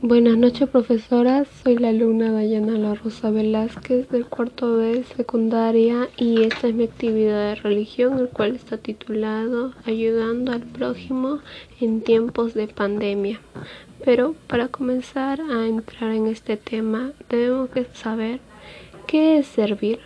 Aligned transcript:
Buenas 0.00 0.38
noches, 0.38 0.68
profesora. 0.68 1.44
Soy 1.44 1.76
la 1.76 1.88
alumna 1.88 2.30
Dayana 2.30 2.78
La 2.78 2.94
Rosa 2.94 3.30
Velázquez 3.30 4.08
del 4.10 4.26
cuarto 4.26 4.76
B 4.76 5.02
secundaria 5.16 6.08
y 6.16 6.44
esta 6.44 6.68
es 6.68 6.74
mi 6.76 6.84
actividad 6.84 7.48
de 7.48 7.54
religión, 7.56 8.16
el 8.20 8.28
cual 8.28 8.54
está 8.54 8.78
titulado 8.78 9.72
Ayudando 9.84 10.52
al 10.52 10.62
prójimo 10.62 11.40
en 11.80 12.02
tiempos 12.02 12.54
de 12.54 12.68
pandemia. 12.68 13.40
Pero 14.04 14.36
para 14.46 14.68
comenzar 14.68 15.40
a 15.40 15.66
entrar 15.66 16.12
en 16.12 16.28
este 16.28 16.56
tema, 16.56 17.10
debemos 17.28 17.68
saber 17.92 18.38
qué 19.08 19.38
es 19.38 19.48
servir. 19.48 19.98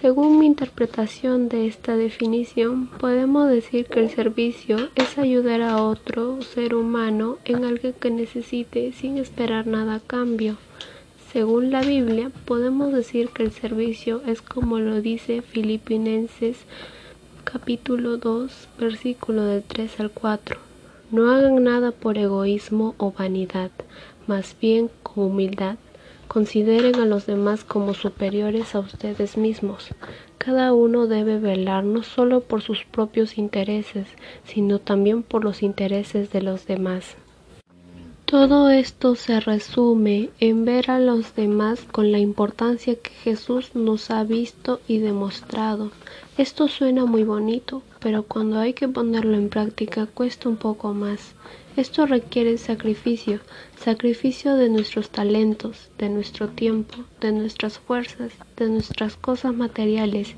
Según 0.00 0.38
mi 0.38 0.46
interpretación 0.46 1.48
de 1.48 1.66
esta 1.66 1.96
definición, 1.96 2.88
podemos 2.88 3.48
decir 3.48 3.86
que 3.86 4.00
el 4.00 4.10
servicio 4.10 4.90
es 4.96 5.18
ayudar 5.18 5.62
a 5.62 5.82
otro 5.82 6.42
ser 6.42 6.74
humano 6.74 7.38
en 7.44 7.64
algo 7.64 7.90
que 7.98 8.10
necesite 8.10 8.92
sin 8.92 9.18
esperar 9.18 9.66
nada 9.66 9.96
a 9.96 10.00
cambio. 10.00 10.56
Según 11.32 11.70
la 11.70 11.82
Biblia, 11.82 12.30
podemos 12.44 12.92
decir 12.92 13.30
que 13.30 13.42
el 13.42 13.52
servicio 13.52 14.22
es 14.26 14.42
como 14.42 14.78
lo 14.78 15.00
dice 15.00 15.42
Filipenses 15.42 16.58
capítulo 17.44 18.18
2, 18.18 18.68
versículo 18.78 19.44
del 19.44 19.62
3 19.62 20.00
al 20.00 20.10
4. 20.10 20.58
No 21.10 21.30
hagan 21.30 21.62
nada 21.64 21.92
por 21.92 22.18
egoísmo 22.18 22.94
o 22.98 23.12
vanidad, 23.12 23.70
más 24.26 24.56
bien 24.60 24.90
con 25.02 25.24
humildad 25.24 25.76
Consideren 26.28 26.96
a 26.96 27.06
los 27.06 27.26
demás 27.26 27.64
como 27.64 27.94
superiores 27.94 28.74
a 28.74 28.80
ustedes 28.80 29.36
mismos. 29.36 29.88
Cada 30.38 30.72
uno 30.72 31.06
debe 31.06 31.38
velar 31.38 31.84
no 31.84 32.02
solo 32.02 32.40
por 32.40 32.62
sus 32.62 32.84
propios 32.84 33.38
intereses, 33.38 34.08
sino 34.44 34.78
también 34.78 35.22
por 35.22 35.44
los 35.44 35.62
intereses 35.62 36.30
de 36.32 36.42
los 36.42 36.66
demás. 36.66 37.16
Todo 38.24 38.70
esto 38.70 39.14
se 39.16 39.38
resume 39.38 40.30
en 40.40 40.64
ver 40.64 40.90
a 40.90 40.98
los 40.98 41.36
demás 41.36 41.84
con 41.84 42.10
la 42.10 42.18
importancia 42.18 42.96
que 42.96 43.10
Jesús 43.10 43.74
nos 43.74 44.10
ha 44.10 44.24
visto 44.24 44.80
y 44.88 44.98
demostrado. 44.98 45.92
Esto 46.36 46.66
suena 46.66 47.04
muy 47.04 47.22
bonito, 47.22 47.82
pero 48.00 48.22
cuando 48.22 48.58
hay 48.58 48.72
que 48.72 48.88
ponerlo 48.88 49.34
en 49.34 49.50
práctica 49.50 50.06
cuesta 50.06 50.48
un 50.48 50.56
poco 50.56 50.94
más. 50.94 51.34
Esto 51.76 52.06
requiere 52.06 52.56
sacrificio, 52.56 53.40
sacrificio 53.76 54.54
de 54.54 54.68
nuestros 54.68 55.10
talentos, 55.10 55.90
de 55.98 56.08
nuestro 56.08 56.48
tiempo, 56.48 56.94
de 57.20 57.32
nuestras 57.32 57.80
fuerzas, 57.80 58.32
de 58.56 58.68
nuestras 58.68 59.16
cosas 59.16 59.56
materiales. 59.56 60.36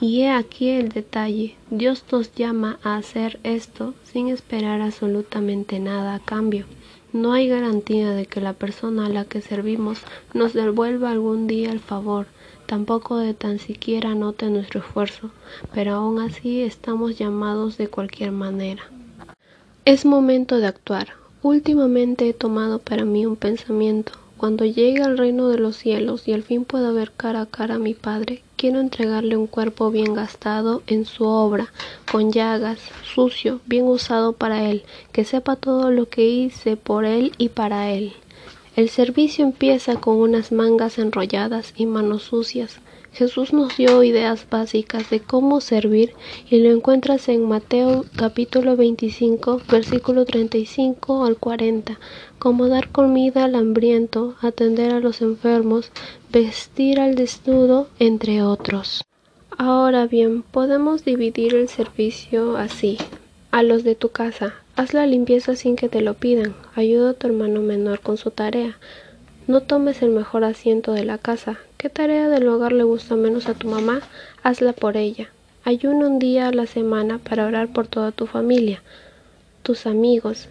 Y 0.00 0.20
he 0.20 0.30
aquí 0.30 0.68
el 0.68 0.90
detalle, 0.90 1.56
Dios 1.70 2.04
nos 2.12 2.32
llama 2.36 2.78
a 2.84 2.96
hacer 2.98 3.40
esto 3.42 3.94
sin 4.04 4.28
esperar 4.28 4.80
absolutamente 4.80 5.80
nada 5.80 6.14
a 6.14 6.20
cambio. 6.20 6.66
No 7.12 7.32
hay 7.32 7.48
garantía 7.48 8.12
de 8.12 8.26
que 8.26 8.40
la 8.40 8.52
persona 8.52 9.06
a 9.06 9.08
la 9.08 9.24
que 9.24 9.40
servimos 9.40 9.98
nos 10.34 10.52
devuelva 10.52 11.10
algún 11.10 11.48
día 11.48 11.72
el 11.72 11.80
favor, 11.80 12.28
tampoco 12.66 13.16
de 13.16 13.34
tan 13.34 13.58
siquiera 13.58 14.14
note 14.14 14.50
nuestro 14.50 14.78
esfuerzo, 14.78 15.32
pero 15.74 15.94
aún 15.94 16.20
así 16.20 16.60
estamos 16.60 17.18
llamados 17.18 17.76
de 17.76 17.88
cualquier 17.88 18.30
manera. 18.30 18.84
Es 19.86 20.04
momento 20.04 20.58
de 20.58 20.66
actuar. 20.66 21.10
Últimamente 21.42 22.28
he 22.28 22.32
tomado 22.32 22.80
para 22.80 23.04
mí 23.04 23.24
un 23.24 23.36
pensamiento. 23.36 24.14
Cuando 24.36 24.64
llegue 24.64 25.00
al 25.04 25.16
reino 25.16 25.46
de 25.48 25.60
los 25.60 25.76
cielos 25.76 26.26
y 26.26 26.32
al 26.32 26.42
fin 26.42 26.64
pueda 26.64 26.90
ver 26.90 27.12
cara 27.16 27.42
a 27.42 27.46
cara 27.46 27.76
a 27.76 27.78
mi 27.78 27.94
Padre, 27.94 28.42
quiero 28.56 28.80
entregarle 28.80 29.36
un 29.36 29.46
cuerpo 29.46 29.92
bien 29.92 30.12
gastado 30.12 30.82
en 30.88 31.04
su 31.04 31.22
obra, 31.22 31.72
con 32.10 32.32
llagas, 32.32 32.80
sucio, 33.04 33.60
bien 33.66 33.84
usado 33.84 34.32
para 34.32 34.68
Él, 34.68 34.82
que 35.12 35.24
sepa 35.24 35.54
todo 35.54 35.92
lo 35.92 36.08
que 36.08 36.26
hice 36.26 36.76
por 36.76 37.04
Él 37.04 37.30
y 37.38 37.50
para 37.50 37.92
Él. 37.92 38.12
El 38.74 38.88
servicio 38.88 39.44
empieza 39.44 40.00
con 40.00 40.16
unas 40.16 40.50
mangas 40.50 40.98
enrolladas 40.98 41.72
y 41.76 41.86
manos 41.86 42.24
sucias, 42.24 42.80
Jesús 43.16 43.54
nos 43.54 43.74
dio 43.78 44.02
ideas 44.02 44.46
básicas 44.50 45.08
de 45.08 45.20
cómo 45.20 45.62
servir 45.62 46.12
y 46.50 46.58
lo 46.58 46.70
encuentras 46.70 47.30
en 47.30 47.48
Mateo 47.48 48.04
capítulo 48.14 48.76
25 48.76 49.62
versículo 49.70 50.26
35 50.26 51.24
al 51.24 51.38
40, 51.38 51.98
como 52.38 52.68
dar 52.68 52.90
comida 52.90 53.44
al 53.44 53.54
hambriento, 53.54 54.34
atender 54.42 54.92
a 54.92 55.00
los 55.00 55.22
enfermos, 55.22 55.92
vestir 56.30 57.00
al 57.00 57.14
desnudo, 57.14 57.88
entre 57.98 58.42
otros. 58.42 59.02
Ahora 59.56 60.06
bien, 60.06 60.42
podemos 60.42 61.02
dividir 61.02 61.54
el 61.54 61.70
servicio 61.70 62.58
así. 62.58 62.98
A 63.50 63.62
los 63.62 63.82
de 63.82 63.94
tu 63.94 64.10
casa, 64.10 64.56
haz 64.74 64.92
la 64.92 65.06
limpieza 65.06 65.56
sin 65.56 65.76
que 65.76 65.88
te 65.88 66.02
lo 66.02 66.12
pidan, 66.12 66.54
ayuda 66.74 67.10
a 67.10 67.14
tu 67.14 67.28
hermano 67.28 67.62
menor 67.62 68.00
con 68.00 68.18
su 68.18 68.30
tarea, 68.30 68.76
no 69.46 69.62
tomes 69.62 70.02
el 70.02 70.10
mejor 70.10 70.44
asiento 70.44 70.92
de 70.92 71.06
la 71.06 71.16
casa. 71.16 71.58
¿Qué 71.78 71.90
tarea 71.90 72.30
del 72.30 72.48
hogar 72.48 72.72
le 72.72 72.84
gusta 72.84 73.16
menos 73.16 73.50
a 73.50 73.54
tu 73.54 73.68
mamá? 73.68 74.00
Hazla 74.42 74.72
por 74.72 74.96
ella. 74.96 75.28
Ayuna 75.62 76.06
un 76.06 76.18
día 76.18 76.48
a 76.48 76.52
la 76.52 76.66
semana 76.66 77.18
para 77.18 77.44
orar 77.44 77.68
por 77.68 77.86
toda 77.86 78.12
tu 78.12 78.26
familia, 78.26 78.82
tus 79.62 79.84
amigos. 79.86 80.48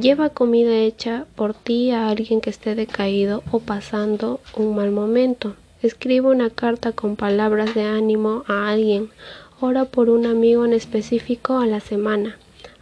Lleva 0.00 0.28
comida 0.28 0.76
hecha 0.76 1.26
por 1.34 1.54
ti 1.54 1.90
a 1.90 2.08
alguien 2.08 2.40
que 2.40 2.50
esté 2.50 2.76
decaído 2.76 3.42
o 3.50 3.58
pasando 3.58 4.40
un 4.56 4.76
mal 4.76 4.92
momento. 4.92 5.56
Escribe 5.82 6.28
una 6.28 6.50
carta 6.50 6.92
con 6.92 7.16
palabras 7.16 7.74
de 7.74 7.82
ánimo 7.82 8.44
a 8.46 8.70
alguien. 8.70 9.10
Ora 9.60 9.86
por 9.86 10.08
un 10.08 10.24
amigo 10.24 10.64
en 10.64 10.72
específico 10.72 11.58
a 11.58 11.66
la 11.66 11.80
semana. 11.80 12.38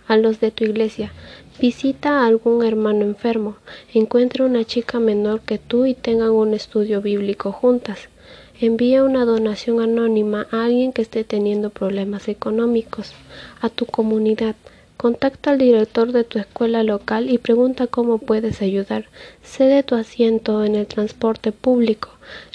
A 0.09 0.17
los 0.17 0.41
de 0.41 0.51
tu 0.51 0.65
iglesia. 0.65 1.13
Visita 1.61 2.21
a 2.21 2.27
algún 2.27 2.65
hermano 2.65 3.05
enfermo, 3.05 3.57
encuentra 3.95 4.45
una 4.45 4.65
chica 4.65 4.99
menor 4.99 5.41
que 5.43 5.59
tú 5.59 5.87
y 5.87 5.95
tengan 5.95 6.31
un 6.31 6.55
estudio 6.55 7.01
bíblico 7.01 7.53
juntas. 7.53 8.09
Envía 8.61 9.05
una 9.05 9.25
donación 9.25 9.81
anónima 9.81 10.47
a 10.51 10.65
alguien 10.65 10.93
que 10.93 11.03
esté 11.03 11.25
teniendo 11.25 11.71
problemas 11.71 12.29
económicos, 12.29 13.13
a 13.61 13.69
tu 13.69 13.87
comunidad. 13.87 14.57
Contacta 14.97 15.51
al 15.51 15.59
director 15.59 16.13
de 16.13 16.23
tu 16.23 16.39
escuela 16.39 16.85
local 16.85 17.29
y 17.29 17.39
pregunta 17.39 17.89
cómo 17.89 18.19
puedes 18.19 18.63
ayudar. 18.63 19.07
Cede 19.43 19.83
tu 19.83 19.97
asiento 19.97 20.65
en 20.65 20.77
el 20.77 20.87
transporte 20.87 21.51
público. 21.51 22.11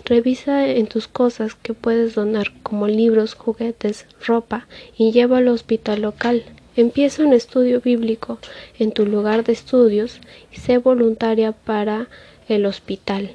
Revisa 0.05 0.65
en 0.65 0.87
tus 0.87 1.09
cosas 1.09 1.55
que 1.55 1.73
puedes 1.73 2.15
donar, 2.15 2.53
como 2.63 2.87
libros, 2.87 3.33
juguetes, 3.33 4.05
ropa, 4.25 4.65
y 4.97 5.11
lleva 5.11 5.39
al 5.39 5.49
hospital 5.49 6.03
local. 6.03 6.45
Empieza 6.77 7.23
un 7.23 7.33
estudio 7.33 7.81
bíblico 7.81 8.37
en 8.77 8.91
tu 8.91 9.07
lugar 9.07 9.43
de 9.43 9.51
estudios 9.51 10.19
y 10.51 10.57
sé 10.57 10.77
voluntaria 10.77 11.51
para 11.51 12.07
el 12.47 12.67
hospital, 12.67 13.31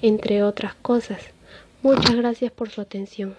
entre 0.00 0.44
otras 0.44 0.76
cosas. 0.76 1.20
Muchas 1.82 2.14
gracias 2.14 2.52
por 2.52 2.70
su 2.70 2.80
atención. 2.80 3.34